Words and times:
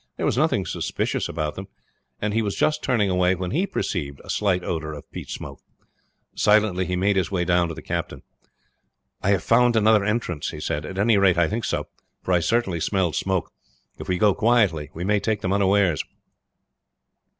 There 0.17 0.25
was 0.25 0.35
nothing 0.35 0.65
suspicious 0.65 1.29
about 1.29 1.53
them, 1.53 1.67
and 2.19 2.33
he 2.33 2.41
was 2.41 2.55
just 2.55 2.81
turning 2.81 3.11
away 3.11 3.35
when 3.35 3.51
he 3.51 3.67
perceived 3.67 4.19
a 4.23 4.31
slight 4.31 4.63
odor 4.63 4.93
of 4.93 5.11
peat 5.11 5.29
smoke. 5.29 5.59
Silently 6.33 6.87
he 6.87 6.95
made 6.95 7.15
his 7.17 7.29
way 7.29 7.45
down 7.45 7.67
to 7.67 7.75
the 7.75 7.83
captain. 7.83 8.23
"I 9.21 9.29
have 9.29 9.43
found 9.43 9.75
another 9.75 10.03
entrance," 10.03 10.49
he 10.49 10.59
said. 10.59 10.87
"At 10.87 10.97
any 10.97 11.19
rate 11.19 11.37
I 11.37 11.47
think 11.47 11.65
so; 11.65 11.85
for 12.23 12.31
I 12.31 12.39
certainly 12.39 12.79
smelled 12.79 13.15
smoke. 13.15 13.51
If 13.99 14.07
we 14.07 14.17
go 14.17 14.33
quietly 14.33 14.89
we 14.95 15.03
may 15.03 15.19
take 15.19 15.41
them 15.41 15.53
unawares." 15.53 16.03